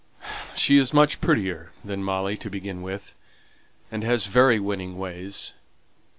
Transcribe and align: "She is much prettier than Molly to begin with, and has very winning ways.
"She 0.55 0.77
is 0.79 0.95
much 0.95 1.21
prettier 1.21 1.69
than 1.85 2.03
Molly 2.03 2.35
to 2.37 2.49
begin 2.49 2.81
with, 2.81 3.13
and 3.91 4.03
has 4.03 4.25
very 4.25 4.59
winning 4.59 4.97
ways. 4.97 5.53